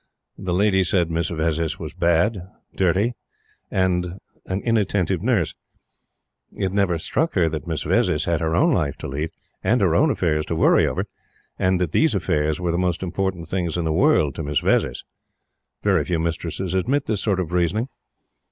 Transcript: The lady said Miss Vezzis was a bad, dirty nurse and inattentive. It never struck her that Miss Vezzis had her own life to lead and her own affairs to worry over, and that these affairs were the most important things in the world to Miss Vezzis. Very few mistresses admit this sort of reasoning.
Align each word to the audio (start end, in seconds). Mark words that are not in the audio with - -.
The 0.39 0.51
lady 0.55 0.83
said 0.83 1.11
Miss 1.11 1.29
Vezzis 1.29 1.77
was 1.77 1.93
a 1.93 1.97
bad, 1.97 2.49
dirty 2.75 3.13
nurse 3.71 4.13
and 4.49 4.63
inattentive. 4.63 5.19
It 5.23 6.71
never 6.71 6.97
struck 6.97 7.35
her 7.35 7.47
that 7.49 7.67
Miss 7.67 7.83
Vezzis 7.83 8.25
had 8.25 8.39
her 8.41 8.55
own 8.55 8.71
life 8.71 8.97
to 8.97 9.07
lead 9.07 9.29
and 9.63 9.79
her 9.79 9.93
own 9.93 10.09
affairs 10.09 10.47
to 10.47 10.55
worry 10.55 10.87
over, 10.87 11.05
and 11.59 11.79
that 11.79 11.91
these 11.91 12.15
affairs 12.15 12.59
were 12.59 12.71
the 12.71 12.79
most 12.79 13.03
important 13.03 13.47
things 13.47 13.77
in 13.77 13.85
the 13.85 13.93
world 13.93 14.33
to 14.33 14.43
Miss 14.43 14.61
Vezzis. 14.61 15.03
Very 15.83 16.03
few 16.03 16.17
mistresses 16.17 16.73
admit 16.73 17.05
this 17.05 17.21
sort 17.21 17.39
of 17.39 17.53
reasoning. 17.53 17.87